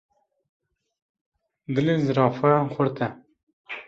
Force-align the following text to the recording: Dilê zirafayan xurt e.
Dilê 1.75 1.95
zirafayan 2.05 2.67
xurt 2.73 2.97
e. 3.09 3.11